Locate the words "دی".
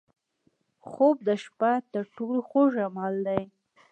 3.27-3.43